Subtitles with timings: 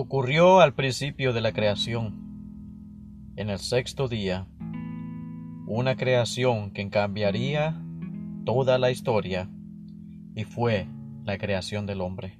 [0.00, 2.14] Ocurrió al principio de la creación,
[3.34, 4.46] en el sexto día,
[5.66, 7.82] una creación que cambiaría
[8.44, 9.50] toda la historia
[10.36, 10.86] y fue
[11.24, 12.38] la creación del hombre.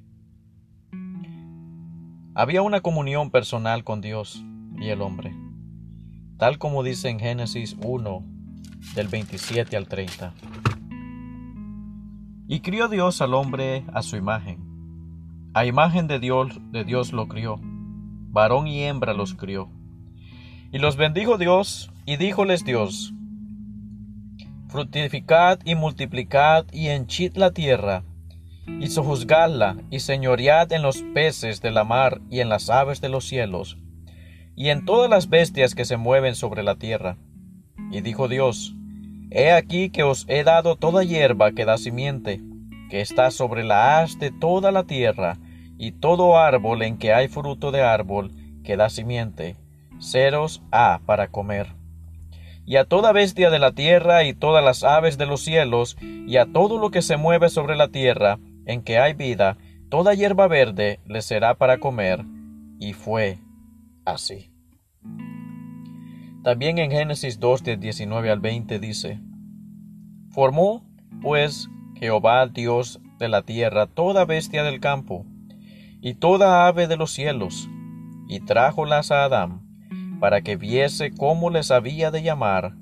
[2.32, 4.40] Había una comunión personal con Dios
[4.80, 5.34] y el hombre,
[6.36, 8.24] tal como dice en Génesis 1
[8.94, 10.32] del 27 al 30.
[12.46, 14.67] Y crió Dios al hombre a su imagen.
[15.54, 17.60] A imagen de Dios, lo crió.
[17.60, 19.70] Varón y hembra los crió.
[20.70, 23.14] Y los bendijo Dios, y díjoles Dios,
[24.68, 28.04] Fructificad y multiplicad y henchid la tierra,
[28.66, 33.08] y sojuzgadla, y señoread en los peces de la mar y en las aves de
[33.08, 33.78] los cielos,
[34.56, 37.16] y en todas las bestias que se mueven sobre la tierra.
[37.90, 38.74] Y dijo Dios,
[39.30, 42.42] He aquí que os he dado toda hierba que da simiente,
[42.90, 45.38] que está sobre la haz de toda la tierra,
[45.78, 48.32] y todo árbol en que hay fruto de árbol
[48.64, 49.56] que da simiente,
[50.00, 51.68] ceros ha para comer.
[52.66, 56.36] Y a toda bestia de la tierra y todas las aves de los cielos, y
[56.36, 59.56] a todo lo que se mueve sobre la tierra, en que hay vida,
[59.88, 62.26] toda hierba verde le será para comer.
[62.78, 63.38] Y fue
[64.04, 64.52] así.
[66.44, 69.20] También en Génesis 2 de 19 al 20 dice,
[70.30, 70.84] Formó,
[71.22, 75.24] pues, Jehová Dios de la tierra toda bestia del campo,
[76.00, 77.68] y toda ave de los cielos,
[78.28, 79.62] y trájolas a Adán,
[80.20, 82.74] para que viese cómo les había de llamar,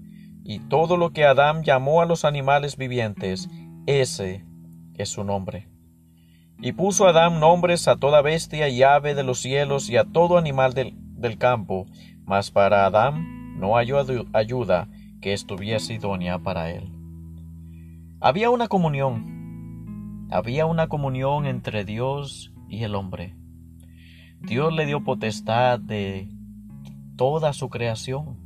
[0.45, 3.48] y todo lo que Adán llamó a los animales vivientes,
[3.87, 4.44] ese
[4.94, 5.69] es su nombre.
[6.61, 10.39] Y puso Adán nombres a toda bestia y ave de los cielos y a todo
[10.39, 11.87] animal del, del campo,
[12.25, 14.89] mas para Adán no halló ayuda
[15.20, 16.92] que estuviese idónea para él.
[18.20, 23.34] Había una comunión, había una comunión entre Dios y el hombre.
[24.41, 26.28] Dios le dio potestad de
[27.16, 28.37] toda su creación,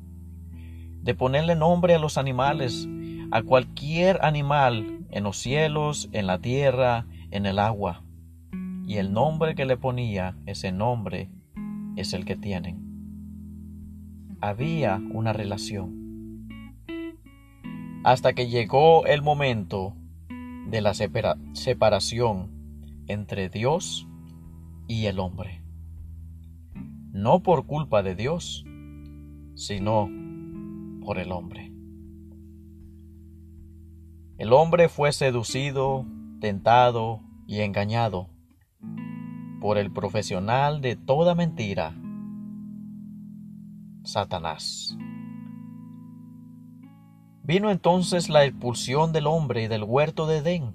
[1.02, 2.88] de ponerle nombre a los animales,
[3.30, 8.02] a cualquier animal en los cielos, en la tierra, en el agua.
[8.86, 11.30] Y el nombre que le ponía, ese nombre,
[11.96, 12.90] es el que tienen
[14.40, 16.46] había una relación.
[18.04, 19.94] Hasta que llegó el momento
[20.68, 22.50] de la separación
[23.06, 24.08] entre Dios
[24.90, 25.62] y el hombre.
[27.12, 28.64] No por culpa de Dios,
[29.54, 30.08] sino
[31.04, 31.72] por el hombre.
[34.36, 36.06] El hombre fue seducido,
[36.40, 38.30] tentado y engañado
[39.60, 41.94] por el profesional de toda mentira
[44.02, 44.98] Satanás.
[47.44, 50.74] Vino entonces la expulsión del hombre del huerto de Edén.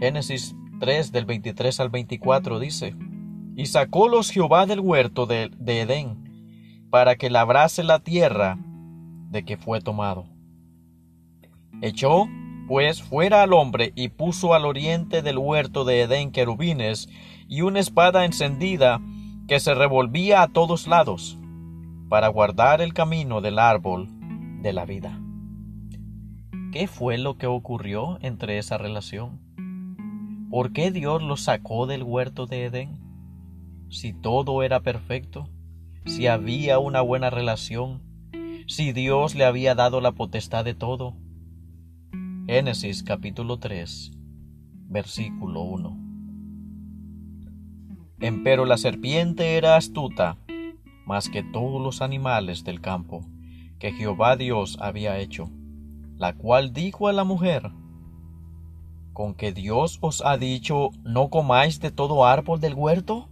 [0.00, 2.96] Génesis 3 del 23 al 24 dice,
[3.56, 8.58] Y sacólos Jehová del huerto de, de Edén, para que labrase la tierra
[9.30, 10.26] de que fue tomado.
[11.82, 12.26] Echó,
[12.66, 17.08] pues, fuera al hombre y puso al oriente del huerto de Edén querubines
[17.48, 19.00] y una espada encendida
[19.48, 21.38] que se revolvía a todos lados
[22.08, 24.08] para guardar el camino del árbol
[24.62, 25.20] de la vida.
[26.72, 29.40] ¿Qué fue lo que ocurrió entre esa relación?
[30.50, 33.03] ¿Por qué Dios lo sacó del huerto de Edén?
[33.94, 35.48] Si todo era perfecto,
[36.04, 38.02] si había una buena relación,
[38.66, 41.14] si Dios le había dado la potestad de todo.
[42.48, 44.10] Génesis capítulo 3,
[44.88, 45.96] versículo 1.
[48.18, 50.38] Empero la serpiente era astuta
[51.06, 53.24] más que todos los animales del campo
[53.78, 55.50] que Jehová Dios había hecho,
[56.16, 57.70] la cual dijo a la mujer,
[59.12, 63.28] ¿con que Dios os ha dicho, no comáis de todo árbol del huerto?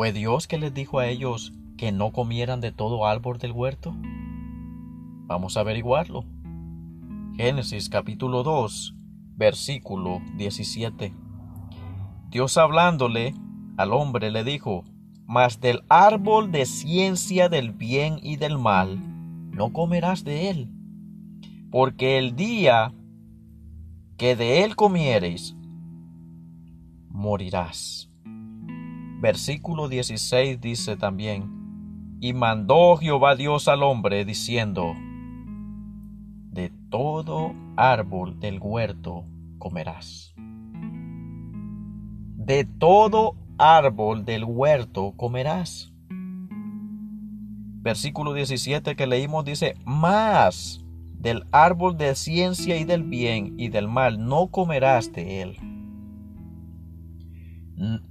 [0.00, 3.94] ¿Fue Dios que les dijo a ellos que no comieran de todo árbol del huerto?
[5.26, 6.24] Vamos a averiguarlo.
[7.36, 8.94] Génesis capítulo 2,
[9.36, 11.12] versículo 17.
[12.30, 13.34] Dios hablándole
[13.76, 14.84] al hombre le dijo,
[15.26, 18.98] Mas del árbol de ciencia del bien y del mal
[19.50, 20.72] no comerás de él,
[21.70, 22.94] porque el día
[24.16, 25.54] que de él comiereis,
[27.10, 28.09] morirás.
[29.20, 34.94] Versículo 16 dice también, y mandó Jehová Dios al hombre diciendo,
[36.50, 39.24] de todo árbol del huerto
[39.58, 40.34] comerás
[42.50, 45.92] de todo árbol del huerto comerás.
[46.08, 53.86] Versículo 17 que leímos dice, más del árbol de ciencia y del bien y del
[53.86, 55.58] mal no comerás de él,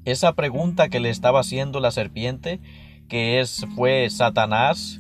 [0.06, 2.60] esa pregunta que le estaba haciendo la serpiente,
[3.08, 5.00] que es fue Satanás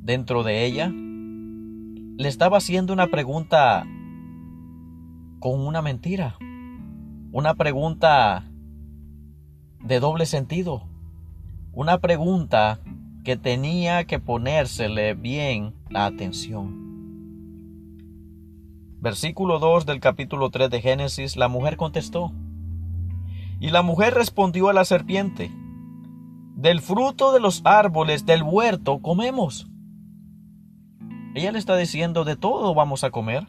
[0.00, 3.86] dentro de ella, le estaba haciendo una pregunta
[5.38, 6.36] con una mentira,
[7.30, 8.44] una pregunta
[9.80, 10.82] de doble sentido,
[11.72, 12.80] una pregunta
[13.24, 16.88] que tenía que ponérsele bien la atención.
[19.00, 22.32] Versículo 2 del capítulo 3 de Génesis, la mujer contestó.
[23.60, 25.50] Y la mujer respondió a la serpiente,
[26.54, 29.70] Del fruto de los árboles del huerto comemos.
[31.34, 33.46] Ella le está diciendo, de todo vamos a comer.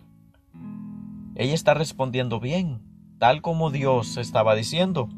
[1.35, 2.81] Ella está respondiendo bien,
[3.17, 5.09] tal como Dios estaba diciendo.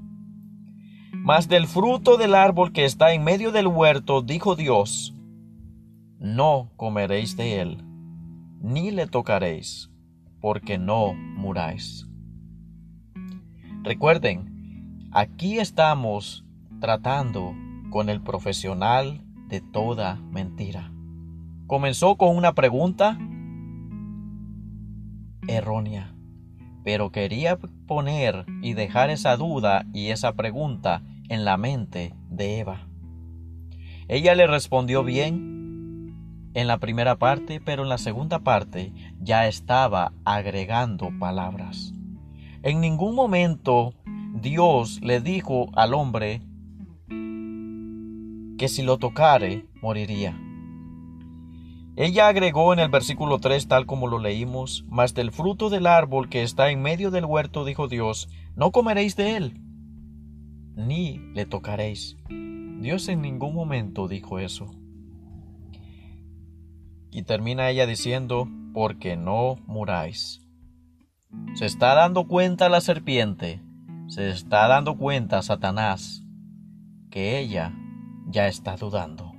[1.13, 5.13] Mas del fruto del árbol que está en medio del huerto, dijo Dios,
[6.19, 7.83] no comeréis de él,
[8.61, 9.91] ni le tocaréis
[10.41, 12.07] porque no muráis.
[13.83, 14.50] Recuerden,
[15.11, 16.45] aquí estamos
[16.79, 17.53] tratando
[17.89, 20.91] con el profesional de toda mentira.
[21.67, 23.17] Comenzó con una pregunta
[25.47, 26.15] errónea,
[26.83, 32.87] pero quería poner y dejar esa duda y esa pregunta en la mente de Eva.
[34.07, 40.13] Ella le respondió bien en la primera parte, pero en la segunda parte ya estaba
[40.25, 41.93] agregando palabras.
[42.63, 43.93] En ningún momento
[44.41, 46.41] Dios le dijo al hombre
[48.57, 50.35] que si lo tocare moriría.
[51.95, 56.27] Ella agregó en el versículo 3 tal como lo leímos, mas del fruto del árbol
[56.27, 59.61] que está en medio del huerto dijo Dios, no comeréis de él,
[60.75, 62.17] ni le tocaréis.
[62.29, 64.71] Dios en ningún momento dijo eso.
[67.11, 70.41] Y termina ella diciendo, porque no muráis.
[71.53, 73.61] Se está dando cuenta la serpiente,
[74.11, 76.21] se está dando cuenta Satanás,
[77.09, 77.73] que ella
[78.27, 79.31] ya está dudando.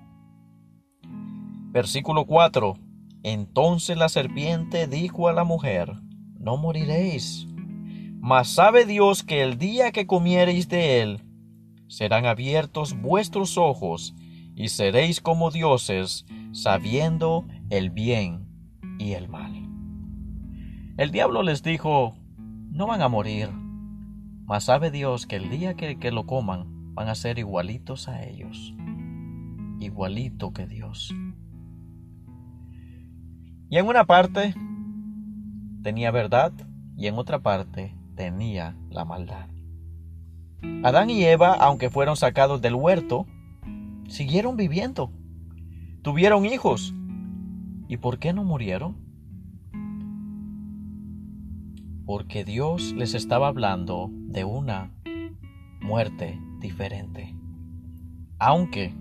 [1.73, 2.79] Versículo 4.
[3.23, 5.93] Entonces la serpiente dijo a la mujer,
[6.39, 7.47] no moriréis,
[8.19, 11.21] mas sabe Dios que el día que comiereis de él,
[11.89, 14.15] serán abiertos vuestros ojos,
[14.57, 18.49] y seréis como dioses, sabiendo el bien
[18.99, 19.53] y el mal.
[20.97, 22.15] El diablo les dijo,
[22.71, 23.51] no van a morir,
[24.53, 28.23] mas sabe Dios que el día que, que lo coman van a ser igualitos a
[28.23, 28.75] ellos,
[29.81, 31.11] igualito que Dios.
[33.71, 34.55] Y en una parte
[35.83, 36.53] tenía verdad
[36.99, 39.49] y en otra parte tenía la maldad.
[40.85, 43.27] Adán y Eva, aunque fueron sacados del huerto,
[44.07, 45.11] siguieron viviendo.
[46.03, 46.93] Tuvieron hijos
[47.89, 48.97] ¿Y por qué no murieron?
[52.05, 54.93] Porque Dios les estaba hablando de una
[55.81, 57.35] muerte diferente.
[58.39, 58.95] Aunque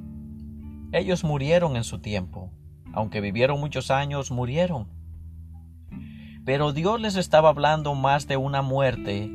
[0.91, 2.51] ellos murieron en su tiempo,
[2.93, 4.87] aunque vivieron muchos años, murieron.
[6.45, 9.31] Pero Dios les estaba hablando más de una muerte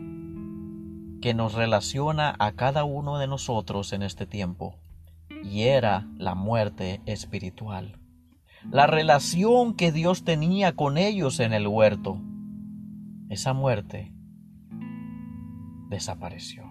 [1.20, 4.76] que nos relaciona a cada uno de nosotros en este tiempo,
[5.42, 7.98] y era la muerte espiritual
[8.70, 12.18] la relación que Dios tenía con ellos en el huerto,
[13.28, 14.12] esa muerte
[15.88, 16.64] desapareció.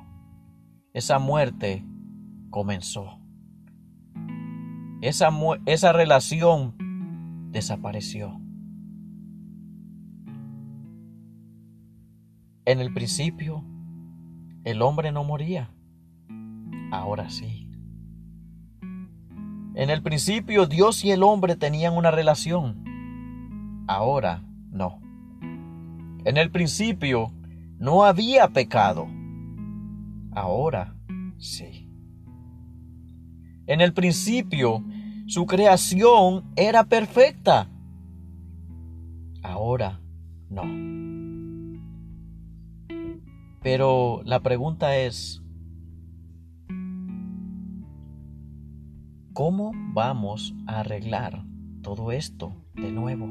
[0.93, 1.85] Esa muerte
[2.49, 3.19] comenzó.
[5.01, 5.29] Esa,
[5.65, 6.75] esa relación
[7.51, 8.39] desapareció.
[12.65, 13.63] En el principio,
[14.63, 15.69] el hombre no moría.
[16.91, 17.69] Ahora sí.
[19.75, 22.83] En el principio Dios y el hombre tenían una relación.
[23.87, 25.04] Ahora no.
[26.25, 27.31] En el principio
[27.79, 29.07] no había pecado.
[30.31, 30.95] Ahora
[31.37, 31.89] sí.
[33.67, 34.83] En el principio
[35.27, 37.69] su creación era perfecta.
[39.41, 40.01] Ahora
[40.49, 40.63] no.
[43.61, 45.41] Pero la pregunta es,
[49.35, 51.43] ¿Cómo vamos a arreglar
[51.81, 53.27] todo esto de nuevo?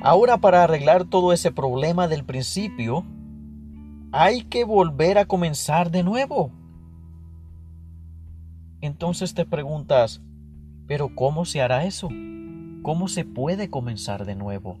[0.00, 3.04] Ahora para arreglar todo ese problema del principio,
[4.12, 6.52] hay que volver a comenzar de nuevo.
[8.80, 10.22] Entonces te preguntas,
[10.86, 12.08] pero ¿cómo se hará eso?
[12.82, 14.78] ¿Cómo se puede comenzar de nuevo?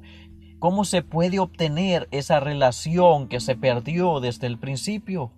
[0.60, 5.32] ¿Cómo se puede obtener esa relación que se perdió desde el principio?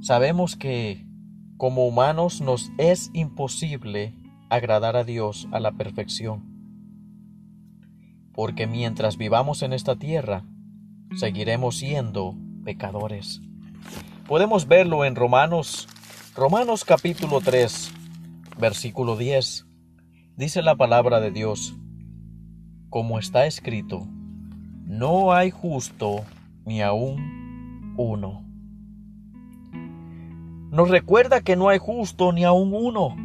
[0.00, 1.04] Sabemos que
[1.56, 4.14] como humanos nos es imposible
[4.50, 6.50] agradar a Dios a la perfección.
[8.32, 10.44] porque mientras vivamos en esta tierra,
[11.14, 13.42] seguiremos siendo pecadores.
[14.26, 15.88] Podemos verlo en Romanos,
[16.34, 17.92] Romanos capítulo 3,
[18.58, 19.66] versículo 10.
[20.36, 21.74] Dice la palabra de Dios,
[22.88, 24.06] como está escrito,
[24.86, 26.24] no hay justo
[26.64, 28.44] ni aún uno.
[30.70, 33.16] Nos recuerda que no hay justo ni aún uno.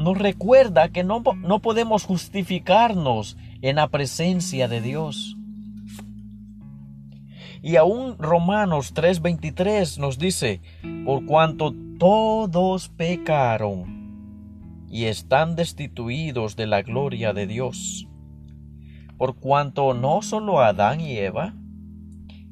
[0.00, 5.36] Nos recuerda que no, no podemos justificarnos en la presencia de Dios.
[7.60, 10.62] Y aún Romanos 3:23 nos dice,
[11.04, 18.08] por cuanto todos pecaron y están destituidos de la gloria de Dios.
[19.18, 21.52] Por cuanto no solo Adán y Eva,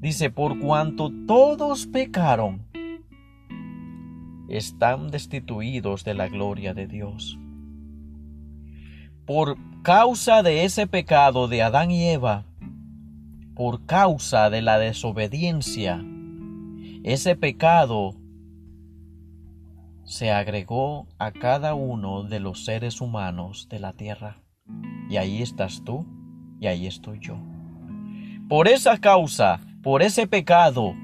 [0.00, 2.67] dice, por cuanto todos pecaron,
[4.48, 7.38] están destituidos de la gloria de Dios.
[9.26, 12.46] Por causa de ese pecado de Adán y Eva,
[13.54, 16.02] por causa de la desobediencia,
[17.04, 18.14] ese pecado
[20.04, 24.38] se agregó a cada uno de los seres humanos de la tierra.
[25.10, 26.06] Y ahí estás tú
[26.60, 27.36] y ahí estoy yo.
[28.48, 30.94] Por esa causa, por ese pecado,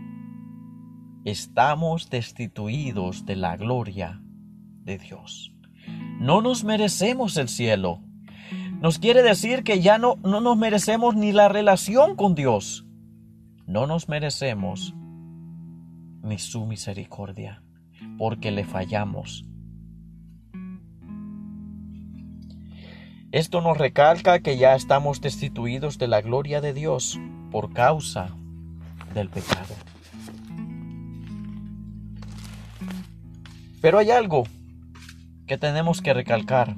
[1.25, 4.21] estamos destituidos de la gloria
[4.83, 5.53] de Dios.
[6.21, 8.01] No nos merecemos el cielo.
[8.81, 12.87] Nos quiere decir que ya no, no nos merecemos ni la relación con Dios.
[13.67, 14.95] No nos merecemos
[16.23, 17.63] ni su misericordia
[18.19, 19.45] porque le fallamos.
[23.33, 27.19] Esto nos recalca que ya estamos destituidos de la gloria de Dios
[27.51, 28.37] por causa
[29.13, 29.75] del pecado.
[33.85, 34.45] Pero hay algo
[35.47, 36.75] que tenemos que recalcar.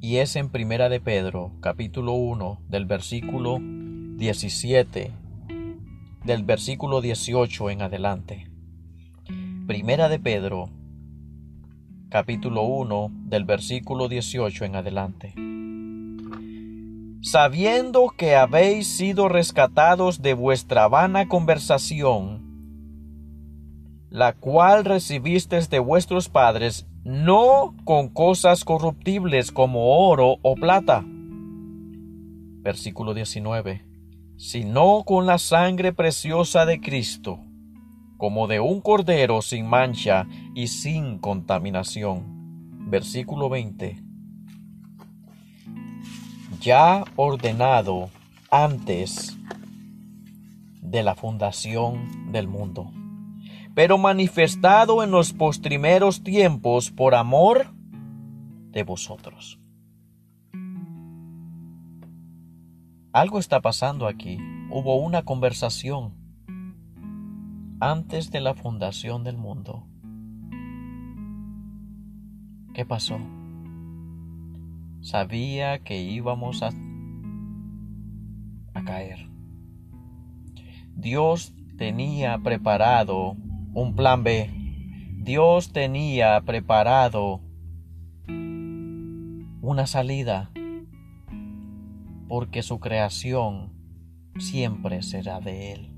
[0.00, 5.12] Y es en Primera de Pedro, capítulo 1, del versículo 17,
[6.24, 8.50] del versículo 18 en adelante.
[9.66, 10.70] Primera de Pedro,
[12.08, 15.34] capítulo 1, del versículo 18 en adelante.
[17.20, 22.41] Sabiendo que habéis sido rescatados de vuestra vana conversación,
[24.12, 31.02] la cual recibisteis de vuestros padres, no con cosas corruptibles como oro o plata.
[32.62, 33.86] Versículo 19.
[34.36, 37.40] Sino con la sangre preciosa de Cristo
[38.22, 42.22] como de un cordero sin mancha y sin contaminación.
[42.88, 44.00] Versículo 20.
[46.60, 48.10] Ya ordenado
[48.48, 49.36] antes
[50.80, 52.92] de la fundación del mundo,
[53.74, 57.68] pero manifestado en los postrimeros tiempos por amor
[58.70, 59.58] de vosotros.
[63.12, 64.38] Algo está pasando aquí.
[64.70, 66.14] Hubo una conversación
[67.80, 69.86] antes de la fundación del mundo.
[72.72, 73.18] ¿Qué pasó?
[75.02, 76.70] Sabía que íbamos a,
[78.72, 79.28] a caer.
[80.94, 83.36] Dios tenía preparado
[83.72, 84.50] un plan B.
[85.18, 87.40] Dios tenía preparado
[89.60, 90.50] una salida
[92.28, 93.72] porque su creación
[94.38, 95.92] siempre será de Él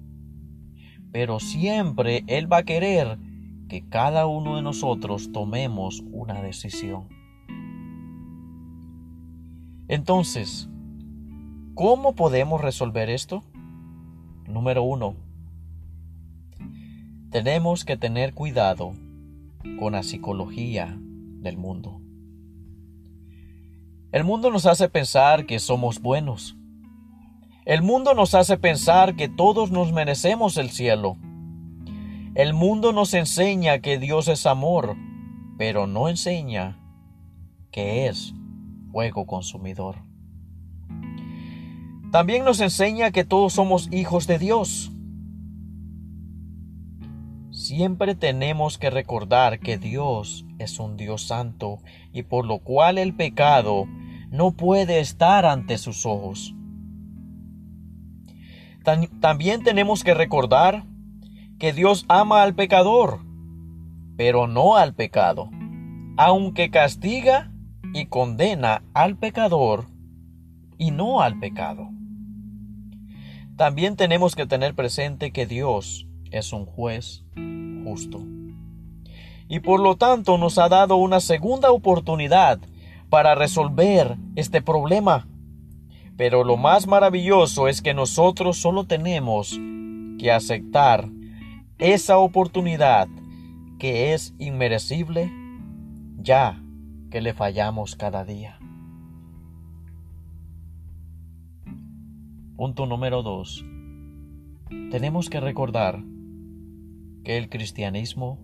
[1.14, 3.20] pero siempre Él va a querer
[3.68, 7.06] que cada uno de nosotros tomemos una decisión.
[9.86, 10.68] Entonces,
[11.74, 13.44] ¿cómo podemos resolver esto?
[14.48, 15.14] Número uno,
[17.34, 18.94] tenemos que tener cuidado
[19.80, 22.00] con la psicología del mundo.
[24.12, 26.56] El mundo nos hace pensar que somos buenos,
[27.64, 31.16] el mundo nos hace pensar que todos nos merecemos el cielo.
[32.36, 34.94] El mundo nos enseña que Dios es amor,
[35.58, 36.78] pero no enseña
[37.72, 38.32] que es
[38.92, 39.96] fuego consumidor.
[42.12, 44.93] También nos enseña que todos somos hijos de Dios.
[47.64, 51.78] Siempre tenemos que recordar que Dios es un Dios santo
[52.12, 53.86] y por lo cual el pecado
[54.30, 56.54] no puede estar ante sus ojos.
[59.18, 60.84] También tenemos que recordar
[61.58, 63.20] que Dios ama al pecador,
[64.18, 65.48] pero no al pecado,
[66.18, 67.50] aunque castiga
[67.94, 69.86] y condena al pecador
[70.76, 71.88] y no al pecado.
[73.56, 76.06] También tenemos que tener presente que Dios
[76.38, 77.24] es un juez
[77.84, 78.22] justo.
[79.48, 82.58] Y por lo tanto nos ha dado una segunda oportunidad
[83.10, 85.28] para resolver este problema
[86.16, 89.58] Pero lo más maravilloso es que nosotros solo tenemos
[90.18, 91.08] que aceptar
[91.78, 93.08] esa oportunidad
[93.78, 95.30] que es inmerecible
[96.18, 96.62] ya
[97.10, 98.58] que le fallamos cada día.
[102.56, 103.64] Punto número dos.
[104.90, 106.02] Tenemos que recordar
[107.24, 108.38] que el cristianismo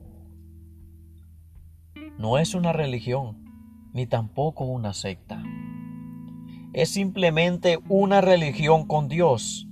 [2.18, 3.44] no es una religión
[3.92, 5.42] ni tampoco una secta.
[6.72, 9.68] Es simplemente una religión con Dios,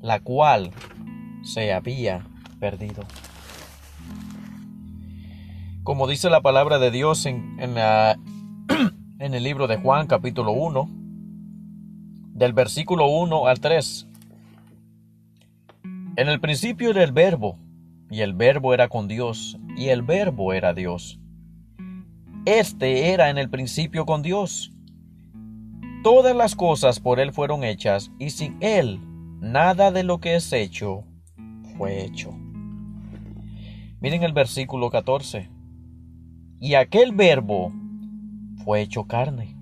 [0.00, 0.70] la cual
[1.42, 2.26] se había
[2.58, 3.04] perdido.
[5.82, 7.76] Como dice la palabra de Dios en, en,
[9.18, 10.88] en el libro de Juan capítulo 1,
[12.34, 14.06] del versículo 1 al 3.
[16.16, 17.58] En el principio era el verbo,
[18.10, 21.20] y el verbo era con Dios, y el verbo era Dios.
[22.44, 24.72] Este era en el principio con Dios.
[26.02, 28.98] Todas las cosas por Él fueron hechas, y sin Él
[29.40, 31.04] nada de lo que es hecho
[31.78, 32.32] fue hecho.
[34.00, 35.48] Miren el versículo 14.
[36.58, 37.72] Y aquel verbo
[38.64, 39.56] fue hecho carne,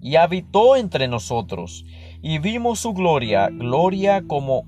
[0.00, 1.84] y habitó entre nosotros,
[2.22, 4.64] y vimos su gloria, gloria como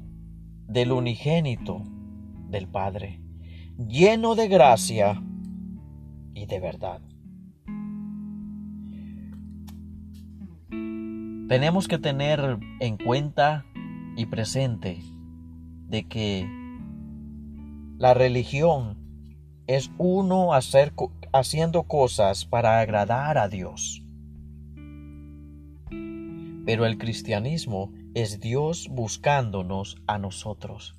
[0.66, 1.82] del unigénito
[2.48, 3.20] del Padre,
[3.76, 5.22] lleno de gracia
[6.34, 7.00] y de verdad.
[11.48, 13.64] tenemos que tener en cuenta
[14.16, 15.00] y presente
[15.86, 16.46] de que
[17.96, 18.98] la religión
[19.66, 20.92] es uno hacer,
[21.32, 24.04] haciendo cosas para agradar a Dios.
[26.66, 30.96] Pero el cristianismo es Dios buscándonos a nosotros.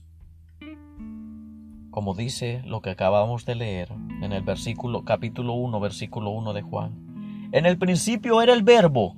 [1.99, 3.91] Como dice lo que acabamos de leer
[4.21, 7.49] en el versículo capítulo 1, versículo 1 de Juan.
[7.51, 9.17] En el principio era el verbo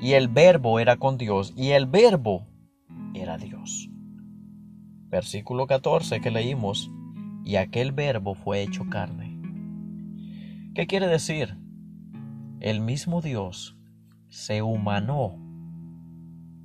[0.00, 2.46] y el verbo era con Dios, y el verbo
[3.12, 3.90] era Dios.
[5.10, 6.90] Versículo 14 que leímos,
[7.44, 9.38] y aquel verbo fue hecho carne.
[10.74, 11.58] ¿Qué quiere decir?
[12.60, 13.76] El mismo Dios
[14.30, 15.36] se humanó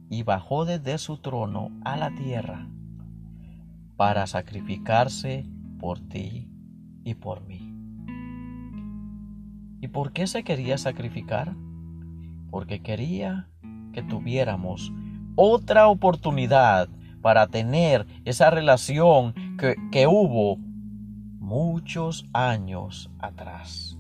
[0.09, 2.69] y bajó desde su trono a la tierra
[3.99, 5.45] para sacrificarse
[5.77, 6.49] por ti
[7.03, 7.71] y por mí.
[9.79, 11.53] ¿Y por qué se quería sacrificar?
[12.49, 13.47] porque quería
[13.93, 14.91] que tuviéramos
[15.35, 16.89] otra oportunidad
[17.21, 20.57] para tener esa relación que, hubo
[21.39, 23.97] muchos años atrás.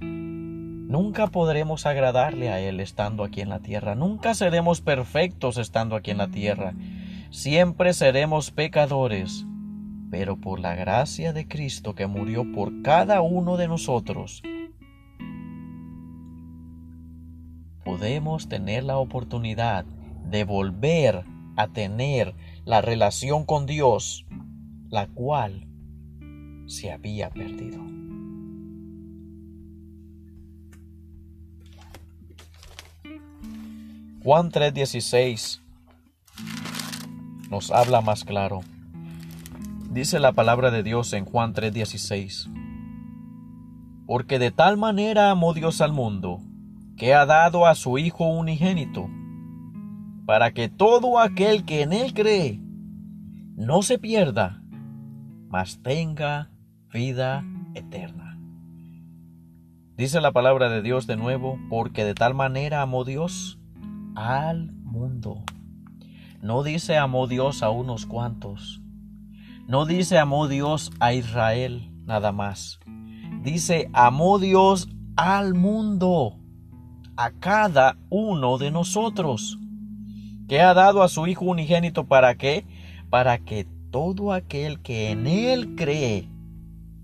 [0.00, 3.94] Nunca podremos agradarle a Él estando aquí en la tierra.
[3.94, 6.74] Nunca seremos perfectos estando aquí en la tierra.
[7.30, 9.46] Siempre seremos pecadores.
[10.10, 14.42] Pero por la gracia de Cristo que murió por cada uno de nosotros,
[17.84, 19.84] podemos tener la oportunidad
[20.30, 21.24] de volver
[21.56, 22.34] a tener
[22.64, 24.26] la relación con Dios,
[24.90, 25.66] la cual
[26.66, 27.80] se había perdido.
[34.22, 35.65] Juan 3:16
[37.50, 38.60] nos habla más claro.
[39.90, 42.50] Dice la palabra de Dios en Juan 3:16.
[44.06, 46.40] Porque de tal manera amó Dios al mundo,
[46.96, 49.08] que ha dado a su Hijo unigénito,
[50.26, 52.60] para que todo aquel que en Él cree
[53.56, 54.62] no se pierda,
[55.48, 56.50] mas tenga
[56.92, 58.38] vida eterna.
[59.96, 63.58] Dice la palabra de Dios de nuevo, porque de tal manera amó Dios
[64.14, 65.42] al mundo.
[66.42, 68.80] No dice amó Dios a unos cuantos.
[69.68, 72.78] No dice amó Dios a Israel nada más.
[73.42, 76.38] Dice amó Dios al mundo
[77.16, 79.58] a cada uno de nosotros,
[80.48, 82.66] que ha dado a su Hijo unigénito para qué?
[83.10, 86.28] Para que todo aquel que en Él cree,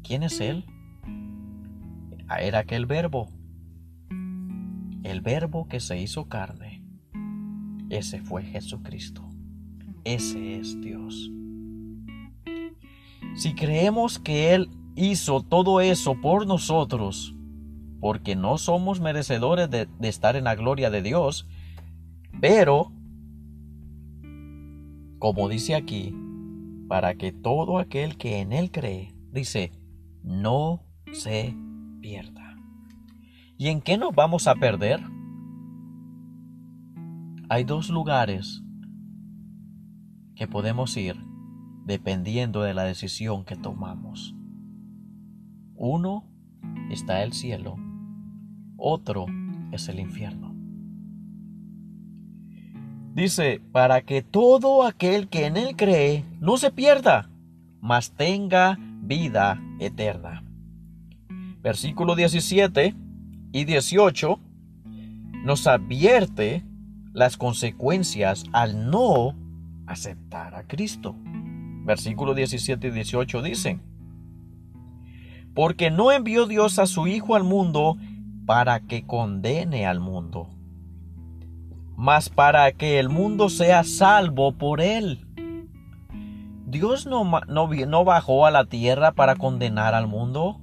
[0.02, 0.66] ¿quién es Él?
[2.40, 3.28] Era aquel verbo,
[5.02, 6.71] el verbo que se hizo carne.
[7.92, 9.22] Ese fue Jesucristo.
[10.04, 11.30] Ese es Dios.
[13.34, 17.34] Si creemos que Él hizo todo eso por nosotros,
[18.00, 21.46] porque no somos merecedores de, estar en la gloria de Dios,
[22.40, 22.92] pero,
[25.18, 26.16] como dice aquí,
[26.88, 29.70] para que todo aquel que en Él cree, dice,
[30.22, 31.54] no se
[32.00, 32.56] pierda.
[33.58, 34.98] ¿Y en qué nos vamos a perder?
[37.48, 38.62] Hay dos lugares
[40.34, 41.16] que podemos ir
[41.84, 44.34] dependiendo de la decisión que tomamos.
[45.74, 46.24] Uno
[46.90, 47.76] está el cielo
[48.84, 49.26] otro
[49.70, 50.54] es el infierno.
[53.14, 57.30] Dice, para que todo aquel que en él cree no se pierda,
[57.80, 60.42] mas tenga vida eterna.
[61.60, 62.94] Versículo 17
[63.52, 64.40] y 18
[65.44, 66.64] nos advierte
[67.12, 69.36] las consecuencias al no
[69.86, 71.14] aceptar a Cristo.
[71.84, 73.82] Versículo 17 y 18 dicen,
[75.54, 77.96] porque no envió Dios a su Hijo al mundo
[78.46, 80.48] para que condene al mundo,
[81.96, 85.26] mas para que el mundo sea salvo por él.
[86.66, 90.58] Dios no, no, no bajó a la tierra para condenar al mundo.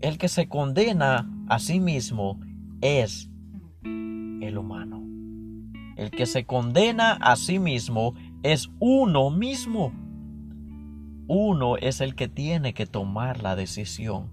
[0.00, 2.38] El que se condena a sí mismo
[2.82, 3.30] es
[3.82, 5.01] el humano.
[6.02, 9.92] El que se condena a sí mismo es uno mismo.
[11.28, 14.28] Uno es el que tiene que tomar la decisión.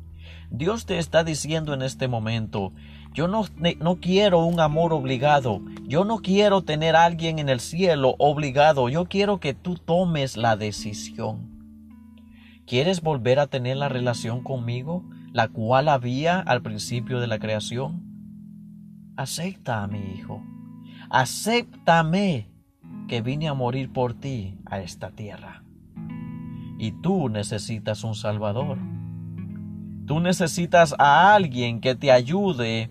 [0.49, 2.73] Dios te está diciendo en este momento,
[3.13, 3.45] yo no,
[3.79, 8.89] no, quiero un amor obligado, yo no quiero tener a alguien en el cielo obligado,
[8.89, 11.51] yo quiero que tú tomes la decisión.
[12.65, 15.03] ¿Quieres volver a tener la relación conmigo,
[15.33, 18.01] la cual había al principio de la creación?
[19.17, 20.43] Acepta a mi hijo,
[21.09, 22.49] acéptame
[23.07, 25.63] que vine a morir por ti a esta tierra.
[26.77, 28.77] Y tú necesitas un Salvador.
[30.05, 32.89] Tú necesitas a alguien que te ayude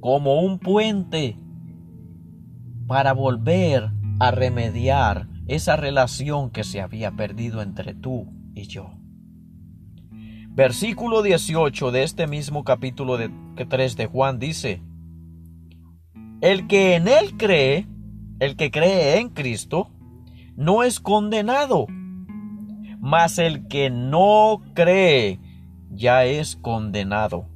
[0.00, 1.36] como un puente
[2.86, 8.90] para volver a remediar esa relación que se había perdido entre tú y yo.
[10.54, 14.82] Versículo 18 de este mismo capítulo de 3 de Juan dice,
[16.42, 17.86] El que en él cree,
[18.40, 19.90] el que cree en Cristo,
[20.56, 21.86] no es condenado,
[22.98, 25.38] mas el que no cree
[25.88, 27.46] ya es condenado,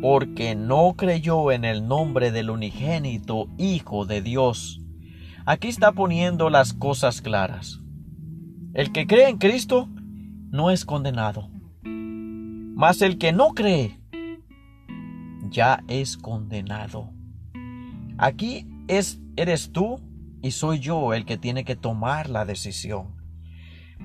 [0.00, 4.80] porque no creyó en el nombre del unigénito Hijo de Dios.
[5.44, 7.80] Aquí está poniendo las cosas claras.
[8.72, 9.86] El que cree en Cristo
[10.50, 11.50] no es condenado,
[11.82, 14.00] mas el que no cree
[15.50, 17.15] ya es condenado.
[18.18, 20.00] Aquí es eres tú
[20.42, 23.14] y soy yo el que tiene que tomar la decisión.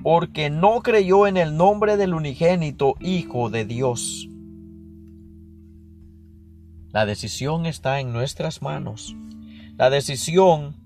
[0.02, 4.28] Porque no creyó en el nombre del unigénito Hijo de Dios.
[6.90, 9.16] La decisión está en nuestras manos.
[9.76, 10.76] La decisión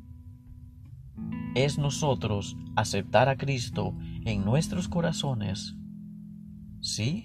[1.57, 5.75] es nosotros aceptar a Cristo en nuestros corazones.
[6.81, 7.25] ¿Sí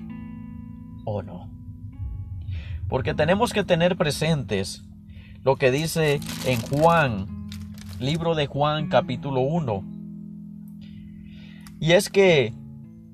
[1.06, 1.52] o no?
[2.88, 4.84] Porque tenemos que tener presentes
[5.44, 7.50] lo que dice en Juan,
[8.00, 9.84] libro de Juan capítulo 1.
[11.80, 12.54] Y es que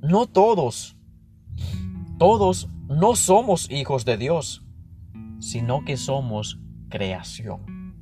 [0.01, 0.97] no todos,
[2.17, 4.65] todos no somos hijos de Dios,
[5.39, 6.59] sino que somos
[6.89, 7.95] creación.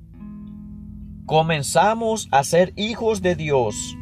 [1.28, 3.96] Comenzamos a ser hijos de Dios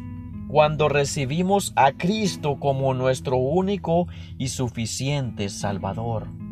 [0.48, 4.06] cuando recibimos a Cristo como nuestro único
[4.38, 6.43] y suficiente Salvador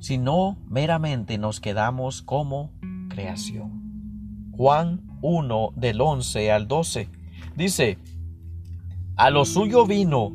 [0.00, 2.72] sino meramente nos quedamos como
[3.08, 4.50] creación.
[4.52, 7.08] Juan 1 del 11 al 12
[7.56, 7.98] dice,
[9.16, 10.32] a lo suyo vino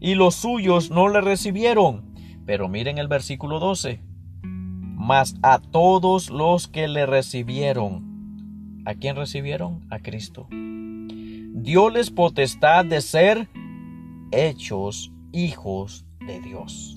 [0.00, 2.14] y los suyos no le recibieron.
[2.44, 4.02] Pero miren el versículo 12.
[4.42, 9.86] Mas a todos los que le recibieron, ¿a quién recibieron?
[9.90, 10.48] A Cristo.
[10.50, 13.48] Dióles potestad de ser
[14.32, 16.95] hechos hijos de Dios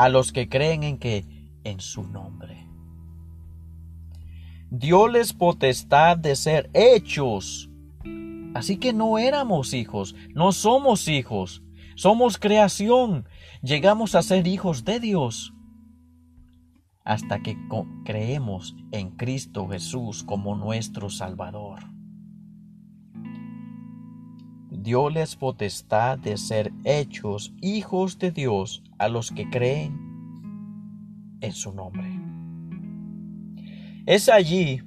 [0.00, 1.26] a los que creen en que
[1.62, 2.66] en su nombre.
[4.70, 7.68] Dióles potestad de ser hechos.
[8.54, 11.62] Así que no éramos hijos, no somos hijos,
[11.96, 13.28] somos creación,
[13.62, 15.52] llegamos a ser hijos de Dios
[17.04, 17.58] hasta que
[18.06, 21.80] creemos en Cristo Jesús como nuestro Salvador.
[24.90, 29.96] Dióles potestad de ser hechos hijos de Dios a los que creen
[31.40, 32.10] en su nombre.
[34.04, 34.82] Es allí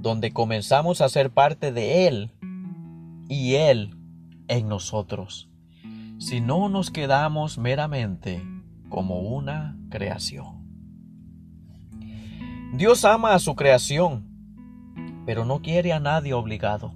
[0.00, 2.32] donde comenzamos a ser parte de Él
[3.28, 3.94] y Él
[4.48, 5.48] en nosotros,
[6.18, 8.42] si no nos quedamos meramente
[8.88, 10.66] como una creación.
[12.74, 14.26] Dios ama a su creación,
[15.24, 16.94] pero no quiere a nadie obligado.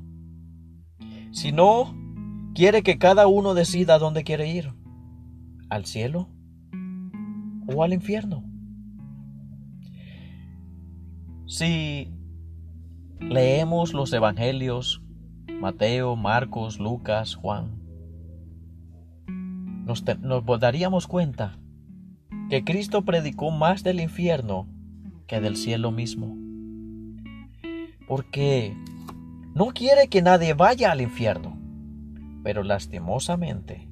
[1.30, 2.02] Si no,
[2.54, 4.72] quiere que cada uno decida dónde quiere ir,
[5.68, 6.28] al cielo
[7.66, 8.44] o al infierno.
[11.46, 12.12] Si
[13.20, 15.02] leemos los evangelios,
[15.60, 17.82] Mateo, Marcos, Lucas, Juan,
[19.84, 21.58] nos, nos daríamos cuenta
[22.50, 24.66] que Cristo predicó más del infierno
[25.26, 26.36] que del cielo mismo.
[28.06, 28.76] porque
[29.54, 31.53] no quiere que nadie vaya al infierno,
[32.44, 33.88] pero lastimosamente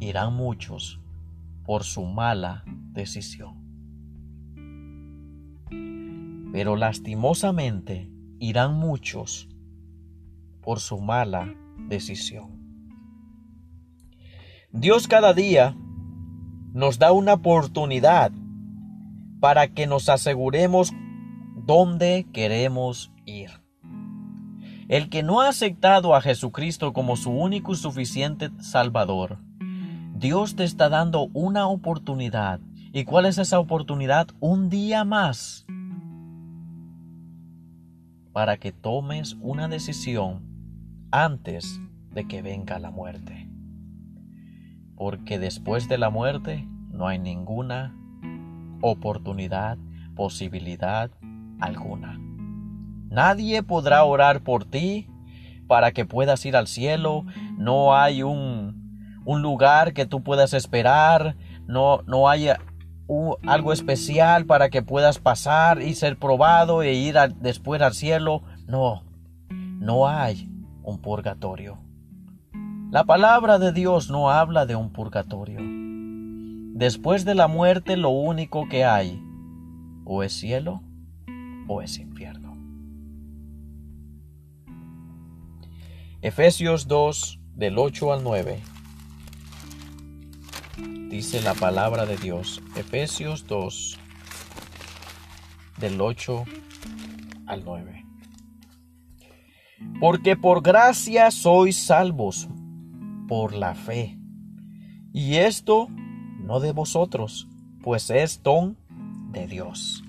[0.00, 0.98] irán muchos
[1.62, 3.60] por su mala decisión.
[6.52, 9.48] Pero lastimosamente irán muchos
[10.62, 11.54] por su mala
[11.88, 12.58] decisión.
[14.72, 15.76] Dios cada día
[16.72, 18.32] nos da una oportunidad
[19.38, 20.92] para que nos aseguremos
[21.66, 23.50] dónde queremos ir.
[24.90, 29.38] El que no ha aceptado a Jesucristo como su único y suficiente Salvador,
[30.16, 32.58] Dios te está dando una oportunidad.
[32.92, 34.26] ¿Y cuál es esa oportunidad?
[34.40, 35.64] Un día más
[38.32, 40.42] para que tomes una decisión
[41.12, 41.80] antes
[42.12, 43.48] de que venga la muerte.
[44.96, 47.94] Porque después de la muerte no hay ninguna
[48.80, 49.78] oportunidad,
[50.16, 51.12] posibilidad
[51.60, 52.18] alguna.
[53.10, 55.08] Nadie podrá orar por ti
[55.66, 57.24] para que puedas ir al cielo.
[57.58, 61.36] No hay un, un lugar que tú puedas esperar.
[61.66, 62.48] No, no hay
[63.46, 68.42] algo especial para que puedas pasar y ser probado e ir después al cielo.
[68.66, 69.02] No,
[69.50, 70.48] no hay
[70.82, 71.78] un purgatorio.
[72.90, 75.60] La palabra de Dios no habla de un purgatorio.
[76.74, 79.22] Después de la muerte lo único que hay
[80.04, 80.82] o es cielo
[81.68, 82.39] o es infierno.
[86.22, 88.60] Efesios 2 del 8 al 9
[91.08, 92.60] dice la palabra de Dios.
[92.76, 93.98] Efesios 2
[95.78, 96.44] del 8
[97.46, 98.04] al 9.
[99.98, 102.50] Porque por gracia sois salvos
[103.26, 104.18] por la fe.
[105.14, 105.88] Y esto
[106.38, 107.48] no de vosotros,
[107.82, 108.76] pues es don
[109.30, 110.04] de Dios.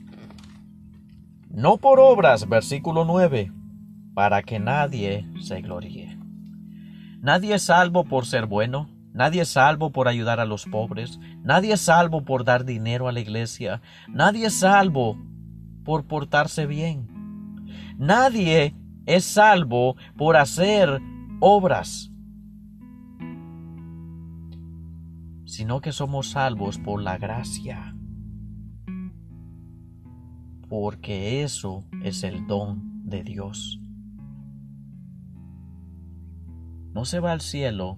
[1.50, 3.54] No por obras, versículo 9,
[4.22, 6.16] para que nadie se gloríe.
[7.22, 11.74] Nadie es salvo por ser bueno, nadie es salvo por ayudar a los pobres, nadie
[11.74, 15.18] es salvo por dar dinero a la iglesia, nadie es salvo
[15.84, 17.08] por portarse bien.
[17.98, 18.76] Nadie
[19.08, 21.02] es salvo por hacer
[21.40, 22.12] obras,
[25.46, 27.96] sino que somos salvos por la gracia,
[30.70, 33.81] porque eso es el don de Dios.
[36.94, 37.98] No se va al cielo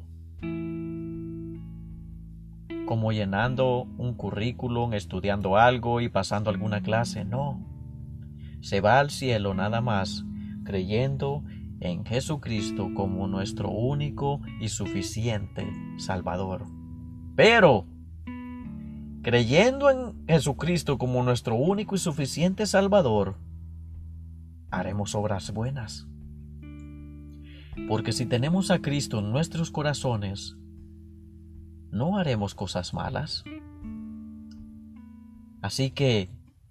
[2.85, 7.59] como llenando un currículum, estudiando algo y pasando alguna clase, no.
[8.61, 10.25] Se va al cielo nada más
[10.63, 11.43] creyendo
[11.79, 16.65] en Jesucristo como nuestro único y suficiente Salvador.
[17.35, 17.85] Pero,
[19.21, 23.35] creyendo en Jesucristo como nuestro único y suficiente Salvador,
[24.71, 26.07] haremos obras buenas.
[27.87, 30.57] Porque si tenemos a Cristo en nuestros corazones,
[31.91, 33.43] no haremos cosas malas.
[35.61, 36.29] Así que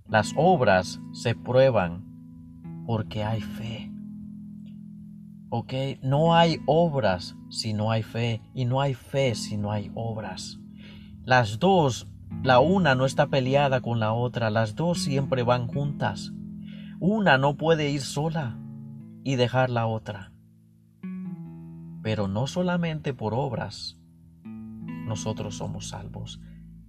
[0.08, 2.04] las obras se prueban
[2.86, 3.90] porque hay fe.
[5.48, 5.72] ¿Ok?
[6.02, 10.58] No hay obras si no hay fe y no hay fe si no hay obras.
[11.24, 12.08] Las dos,
[12.42, 16.32] la una no está peleada con la otra, las dos siempre van juntas.
[16.98, 18.58] Una no puede ir sola
[19.24, 20.31] y dejar la otra.
[22.02, 23.96] Pero no solamente por obras
[25.12, 26.40] nosotros somos salvos.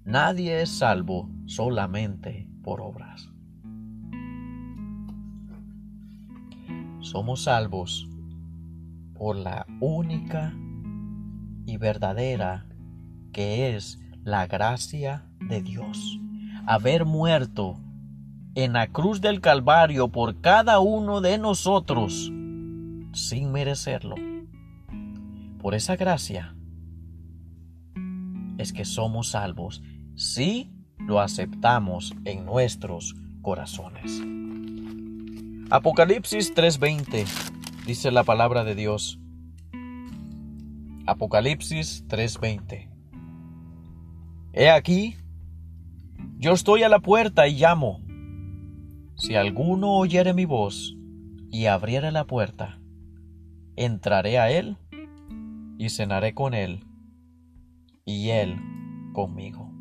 [0.06, 3.30] Nadie es salvo solamente por obras.
[7.02, 8.08] Somos salvos
[9.14, 10.54] por la única
[11.66, 12.66] y verdadera
[13.32, 16.20] que es la gracia de Dios.
[16.66, 17.78] Haber muerto
[18.56, 22.32] en la cruz del Calvario por cada uno de nosotros
[23.12, 24.33] sin merecerlo.
[25.64, 26.58] Por esa gracia
[28.58, 29.82] es que somos salvos
[30.14, 34.22] si lo aceptamos en nuestros corazones.
[35.70, 37.26] Apocalipsis 3:20
[37.86, 39.22] dice la palabra de Dios.
[41.06, 42.90] Apocalipsis 3:20.
[44.52, 45.16] He aquí,
[46.40, 48.02] yo estoy a la puerta y llamo.
[49.16, 50.98] Si alguno oyere mi voz
[51.50, 52.82] y abriere la puerta,
[53.78, 54.78] entraré a él
[55.78, 56.86] y cenaré con él
[58.06, 58.60] y él
[59.14, 59.72] conmigo.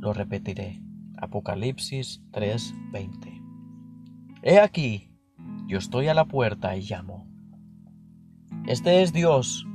[0.00, 0.82] Lo repetiré.
[1.18, 3.42] Apocalipsis 3:20.
[4.42, 5.10] He aquí,
[5.66, 7.26] yo estoy a la puerta y llamo.
[8.66, 9.66] Este es Dios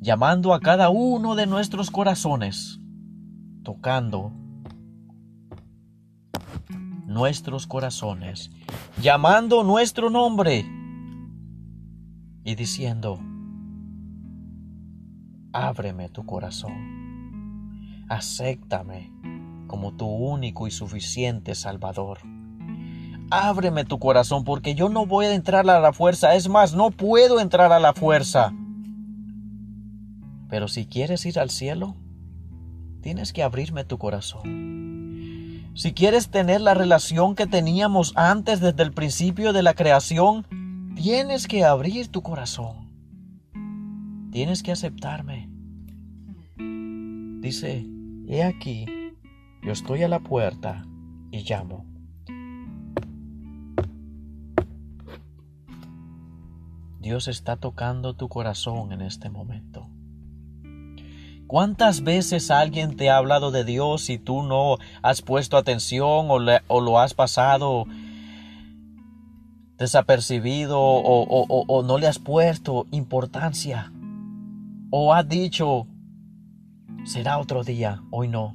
[0.00, 2.80] llamando a cada uno de nuestros corazones,
[3.62, 4.32] tocando
[7.06, 8.50] nuestros corazones,
[9.00, 10.64] llamando nuestro nombre
[12.44, 13.20] y diciendo,
[15.52, 19.12] ábreme tu corazón, acéptame
[19.66, 22.18] como tu único y suficiente Salvador.
[23.30, 26.90] Ábreme tu corazón porque yo no voy a entrar a la fuerza, es más, no
[26.90, 28.52] puedo entrar a la fuerza.
[30.50, 31.96] Pero si quieres ir al cielo,
[33.00, 35.70] tienes que abrirme tu corazón.
[35.74, 40.46] Si quieres tener la relación que teníamos antes desde el principio de la creación,
[40.94, 42.90] tienes que abrir tu corazón.
[44.30, 45.48] Tienes que aceptarme.
[47.40, 47.86] Dice,
[48.28, 48.86] he aquí,
[49.62, 50.86] yo estoy a la puerta
[51.30, 51.84] y llamo.
[57.00, 59.88] Dios está tocando tu corazón en este momento.
[61.48, 66.38] ¿Cuántas veces alguien te ha hablado de Dios y tú no has puesto atención o,
[66.38, 67.84] lo has pasado
[69.82, 73.92] desapercibido o, o no le has puesto importancia?
[74.90, 75.86] ¿O has dicho,
[77.04, 78.54] será otro día, hoy no?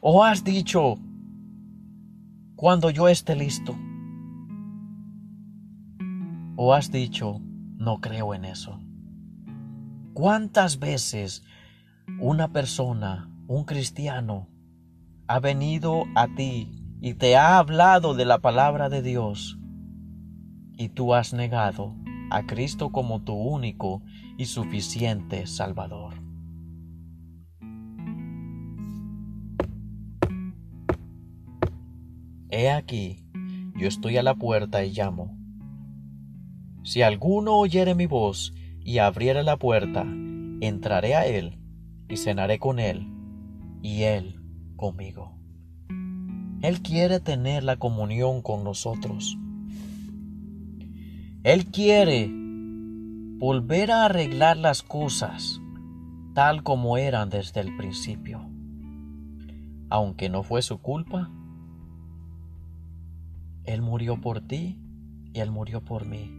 [0.00, 0.96] ¿O has dicho,
[2.54, 3.76] cuando yo esté listo?
[6.56, 7.40] ¿O has dicho,
[7.76, 8.80] no creo en eso?
[10.12, 11.42] ¿Cuántas veces
[12.20, 14.46] una persona, un cristiano,
[15.26, 19.58] ha venido a ti y te ha hablado de la palabra de Dios
[20.76, 21.94] y tú has negado
[22.30, 24.02] a Cristo como tu único
[24.36, 26.14] y suficiente Salvador.
[32.50, 33.26] He aquí,
[33.76, 35.36] yo estoy a la puerta y llamo.
[36.82, 40.02] Si alguno oyere mi voz y abriere la puerta,
[40.60, 41.58] entraré a él
[42.08, 43.08] y cenaré con Él
[43.82, 44.40] y Él
[44.76, 45.38] conmigo.
[46.62, 49.36] Él quiere tener la comunión con nosotros.
[51.44, 52.30] Él quiere
[53.38, 55.60] volver a arreglar las cosas
[56.32, 58.48] tal como eran desde el principio.
[59.90, 61.30] Aunque no fue su culpa,
[63.64, 64.80] Él murió por ti
[65.34, 66.30] y Él murió por mí.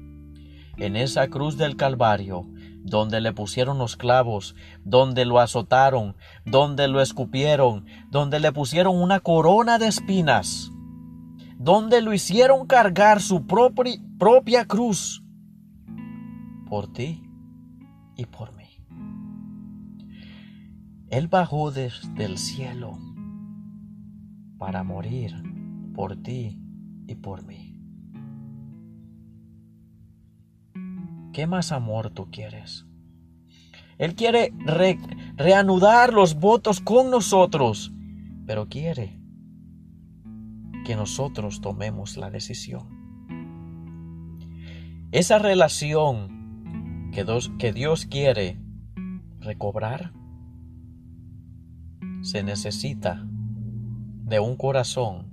[0.78, 2.48] En esa cruz del Calvario,
[2.82, 6.16] donde le pusieron los clavos, donde lo azotaron,
[6.46, 10.72] donde lo escupieron, donde le pusieron una corona de espinas,
[11.58, 15.24] donde lo hicieron cargar su propia cruz
[16.68, 17.24] por ti
[18.16, 18.66] y por mí.
[21.10, 23.00] Él bajó desde el cielo
[24.58, 25.34] para morir
[25.94, 26.60] por ti
[27.08, 27.80] y por mí.
[31.32, 32.86] ¿Qué más amor tú quieres?
[33.98, 34.54] Él quiere
[35.38, 37.94] reanudar los votos con nosotros,
[38.46, 39.25] pero quiere
[40.86, 42.88] que nosotros tomemos la decisión.
[45.12, 47.26] Esa relación que
[47.58, 48.60] que Dios quiere
[49.40, 50.14] recobrar
[52.22, 55.32] se necesita de un corazón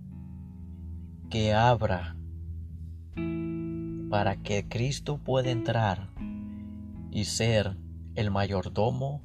[1.31, 2.17] que abra
[4.11, 6.11] para que Cristo pueda entrar
[7.11, 7.79] y ser
[8.15, 9.21] el mayordomo,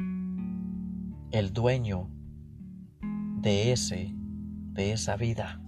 [1.31, 2.09] el dueño
[3.41, 4.13] de ese
[4.77, 5.59] de esa vida.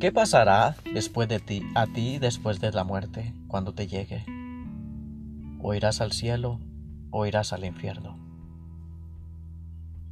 [0.00, 4.24] ¿Qué pasará después de ti a ti después de la muerte cuando te llegue?
[5.60, 6.60] ¿O irás al cielo
[7.10, 8.16] o irás al infierno?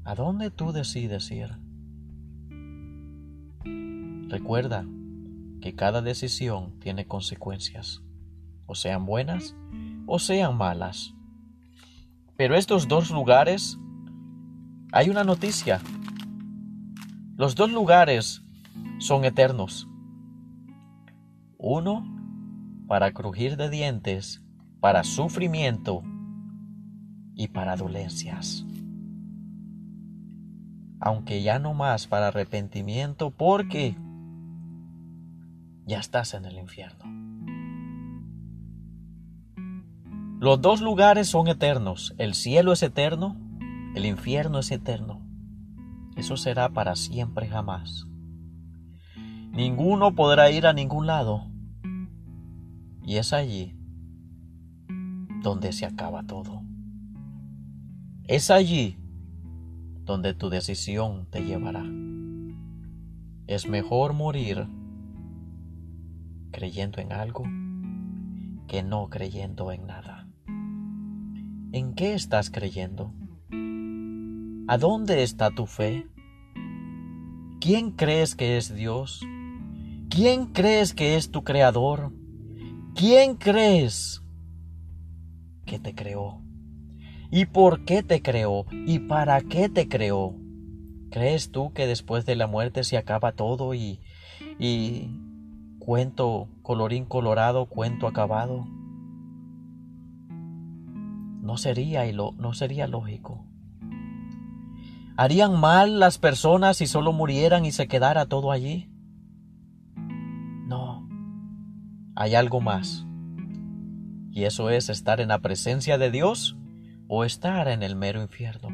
[0.02, 1.50] ¿A dónde tú decides ir?
[4.28, 4.84] Recuerda
[5.60, 8.02] que cada decisión tiene consecuencias,
[8.66, 9.54] o sean buenas
[10.06, 11.14] o sean malas.
[12.36, 13.78] Pero estos dos lugares,
[14.90, 15.80] hay una noticia.
[17.36, 18.42] Los dos lugares
[18.98, 19.88] son eternos.
[21.58, 22.04] Uno
[22.86, 24.42] para crujir de dientes,
[24.80, 26.02] para sufrimiento
[27.34, 28.64] y para dolencias.
[31.00, 33.96] Aunque ya no más para arrepentimiento porque
[35.84, 37.04] ya estás en el infierno.
[40.38, 42.14] Los dos lugares son eternos.
[42.18, 43.36] El cielo es eterno,
[43.94, 45.20] el infierno es eterno.
[46.16, 48.06] Eso será para siempre jamás.
[49.56, 51.46] Ninguno podrá ir a ningún lado.
[53.02, 53.74] Y es allí
[55.42, 56.62] donde se acaba todo.
[58.24, 58.98] Es allí
[60.04, 61.84] donde tu decisión te llevará.
[63.46, 64.68] Es mejor morir
[66.50, 67.44] creyendo en algo
[68.68, 70.28] que no creyendo en nada.
[71.72, 73.14] ¿En qué estás creyendo?
[74.68, 76.06] ¿A dónde está tu fe?
[77.66, 79.26] ¿quién crees que es Dios?
[80.08, 82.12] ¿Quién crees que es tu creador?
[82.94, 84.22] ¿Quién crees
[85.64, 86.42] que te creó?
[87.30, 88.66] ¿Y por qué te creó?
[88.86, 90.36] ¿Y para qué te creó?
[91.10, 94.00] ¿Crees tú que después de la muerte se acaba todo y,
[94.58, 95.10] y
[95.78, 98.66] cuento colorín colorado, cuento acabado?
[101.42, 103.44] No sería, no sería lógico.
[105.16, 108.88] ¿Harían mal las personas si solo murieran y se quedara todo allí?
[112.16, 113.06] Hay algo más.
[114.32, 116.56] Y eso es estar en la presencia de Dios
[117.08, 118.68] o estar en el mero infierno.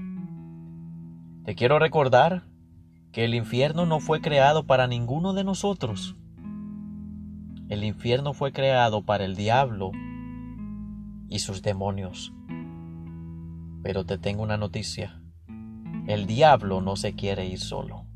[1.45, 2.45] Te quiero recordar
[3.11, 6.17] que el infierno no fue creado para ninguno de nosotros.
[7.69, 9.91] El infierno fue creado para el diablo
[11.29, 12.33] y sus demonios.
[13.83, 15.21] Pero te tengo una noticia.
[16.07, 18.07] El diablo no se quiere ir solo.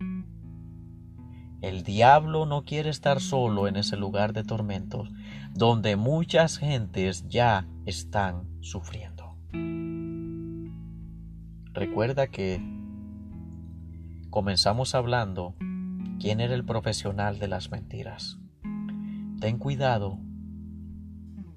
[1.67, 5.11] El diablo no quiere estar solo en ese lugar de tormentos
[5.53, 9.35] donde muchas gentes ya están sufriendo.
[11.73, 12.63] Recuerda que
[14.31, 15.57] comenzamos hablando
[16.21, 18.39] quién era el profesional de las mentiras.
[19.41, 20.21] Ten cuidado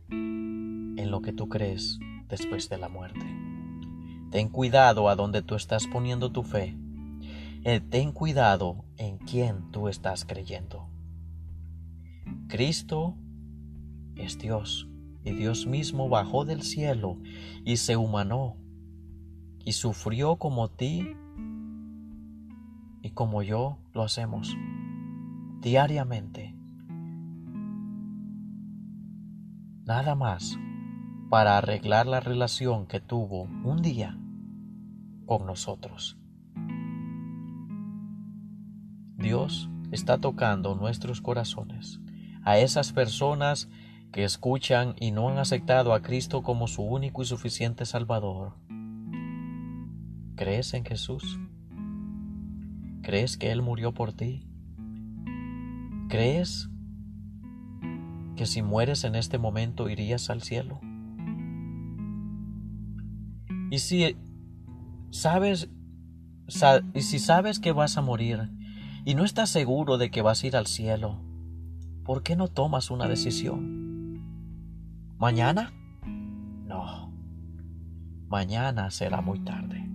[0.09, 3.27] en lo que tú crees después de la muerte.
[4.31, 6.75] Ten cuidado a donde tú estás poniendo tu fe.
[7.65, 10.87] Eh, ten cuidado en quién tú estás creyendo.
[12.47, 13.17] Cristo
[14.15, 14.87] es Dios
[15.25, 17.17] y Dios mismo bajó del cielo
[17.65, 18.55] y se humanó
[19.65, 21.05] y sufrió como ti
[23.01, 24.55] y como yo lo hacemos
[25.61, 26.55] diariamente.
[29.85, 30.57] Nada más
[31.29, 34.17] para arreglar la relación que tuvo un día
[35.25, 36.18] con nosotros.
[39.29, 41.99] Dios está tocando nuestros corazones
[42.43, 43.69] a esas personas
[44.11, 48.55] que escuchan y no han aceptado a Cristo como su único y suficiente Salvador.
[50.35, 51.39] ¿Crees en Jesús?
[53.03, 54.47] ¿Crees que Él murió por ti?
[56.07, 56.67] ¿Crees
[58.35, 60.81] que si mueres en este momento irías al cielo?
[63.69, 64.17] Y si
[65.11, 65.69] sabes
[66.95, 68.49] y si sabes que vas a morir
[69.05, 71.19] y no estás seguro de que vas a ir al cielo,
[72.03, 74.23] ¿por qué no tomas una decisión?
[75.17, 75.73] ¿Mañana?
[76.65, 77.11] No.
[78.27, 79.85] Mañana será muy tarde.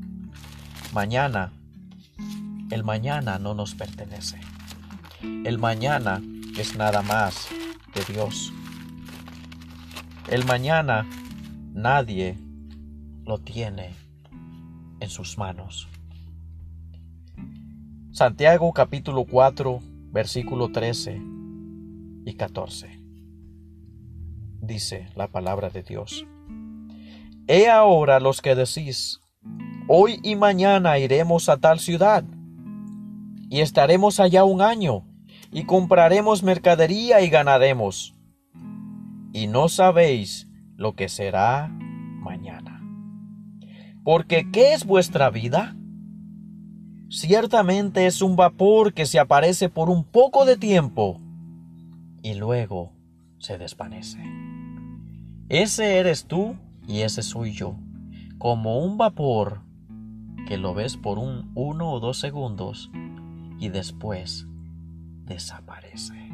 [0.93, 1.53] Mañana,
[2.71, 4.41] el mañana no nos pertenece.
[5.23, 6.21] El mañana
[6.59, 7.49] es nada más
[7.95, 8.53] de Dios.
[10.29, 11.07] El mañana
[11.73, 12.39] nadie
[13.25, 13.95] lo tiene
[15.01, 15.89] en sus manos.
[18.15, 19.81] Santiago capítulo 4,
[20.12, 21.21] versículo 13
[22.25, 23.01] y 14.
[24.61, 26.25] Dice la palabra de Dios.
[27.49, 29.21] He ahora los que decís,
[29.89, 32.23] hoy y mañana iremos a tal ciudad,
[33.51, 35.05] y estaremos allá un año,
[35.51, 38.15] y compraremos mercadería y ganaremos.
[39.33, 40.47] Y no sabéis
[40.77, 42.81] lo que será mañana.
[44.05, 45.75] Porque ¿qué es vuestra vida?
[47.15, 51.21] Ciertamente es un vapor que se aparece por un poco de tiempo
[52.25, 52.91] y luego
[53.39, 54.19] se desvanece.
[55.49, 56.57] Ese eres tú
[56.89, 57.77] y ese soy yo,
[58.39, 59.61] como un vapor
[60.49, 62.91] que lo ves por un uno o dos segundos
[63.61, 64.49] y después
[65.25, 66.31] desaparece.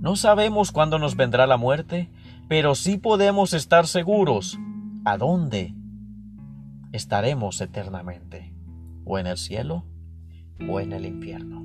[0.00, 2.08] No sabemos cuándo nos vendrá la muerte,
[2.48, 4.58] pero sí podemos estar seguros
[5.04, 5.74] a dónde
[6.92, 8.54] estaremos eternamente,
[9.04, 9.84] o en el cielo
[10.68, 11.64] o en el infierno.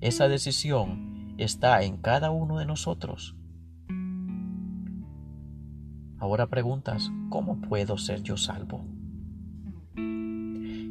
[0.00, 3.36] Esa decisión está en cada uno de nosotros.
[6.18, 8.84] Ahora preguntas, ¿cómo puedo ser yo salvo?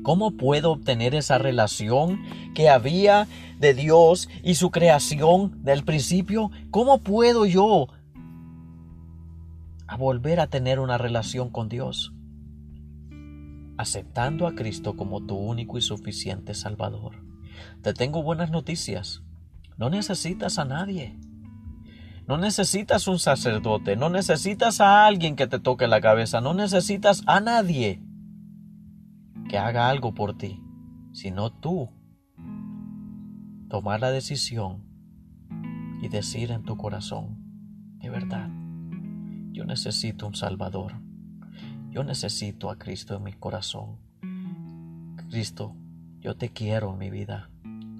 [0.03, 2.21] ¿Cómo puedo obtener esa relación
[2.55, 3.27] que había
[3.59, 6.49] de Dios y su creación del principio?
[6.71, 7.87] ¿Cómo puedo yo
[9.97, 12.13] volver a tener una relación con Dios?
[13.81, 17.23] Aceptando a Cristo como tu único y suficiente Salvador.
[17.81, 19.23] Te tengo buenas noticias.
[19.77, 21.19] No necesitas a nadie.
[22.27, 27.23] No necesitas un sacerdote, no necesitas a alguien que te toque la cabeza, no necesitas
[27.25, 28.01] a nadie
[29.49, 30.61] que haga algo por ti,
[31.11, 31.89] sino tú
[33.69, 34.85] tomar la decisión
[36.01, 37.37] y decir en tu corazón,
[37.97, 38.49] de verdad,
[39.51, 40.93] yo necesito un Salvador.
[41.91, 43.97] Yo necesito a Cristo en mi corazón.
[45.29, 45.75] Cristo,
[46.21, 47.49] yo te quiero en mi vida.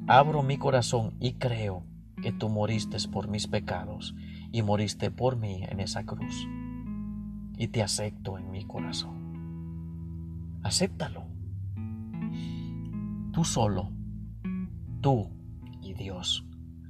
[0.08, 1.84] abro mi corazón y creo
[2.22, 4.16] que tú moriste por mis pecados
[4.54, 6.48] y moriste por mí en esa cruz.
[7.58, 10.60] Y te acepto en mi corazón.
[10.64, 11.26] Acéptalo.
[13.34, 13.92] Tú solo,
[15.02, 15.28] tú
[15.82, 16.46] y Dios,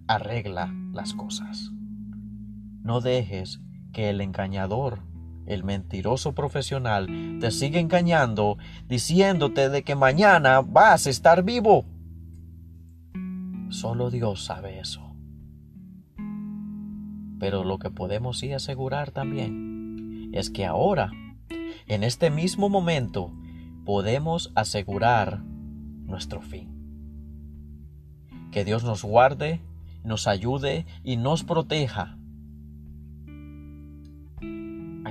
[0.08, 1.72] arregla las cosas.
[2.84, 3.60] No dejes
[3.92, 5.00] que el engañador,
[5.46, 7.08] el mentiroso profesional,
[7.40, 11.86] te siga engañando diciéndote de que mañana vas a estar vivo.
[13.70, 15.16] Solo Dios sabe eso.
[17.40, 21.12] Pero lo que podemos sí asegurar también es que ahora,
[21.88, 23.34] en este mismo momento,
[23.86, 26.70] podemos asegurar nuestro fin.
[28.52, 29.62] Que Dios nos guarde,
[30.04, 32.18] nos ayude y nos proteja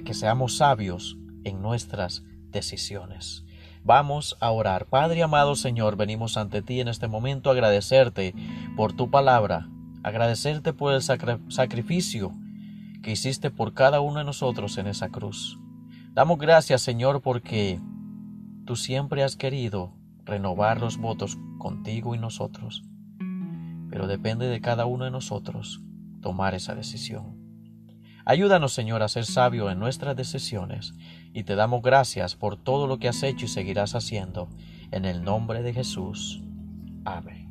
[0.02, 3.44] que seamos sabios en nuestras decisiones.
[3.82, 4.86] Vamos a orar.
[4.86, 8.34] Padre amado Señor, venimos ante ti en este momento a agradecerte
[8.76, 9.68] por tu palabra
[10.02, 12.32] agradecerte por el sacrificio
[13.02, 15.58] que hiciste por cada uno de nosotros en esa cruz.
[16.12, 17.80] Damos gracias, Señor, porque
[18.64, 19.92] tú siempre has querido
[20.24, 22.82] renovar los votos contigo y nosotros,
[23.90, 25.82] pero depende de cada uno de nosotros
[26.20, 27.39] tomar esa decisión.
[28.24, 30.94] Ayúdanos, Señor, a ser sabio en nuestras decisiones
[31.32, 34.48] y te damos gracias por todo lo que has hecho y seguirás haciendo.
[34.90, 36.42] En el nombre de Jesús.
[37.04, 37.49] Amén.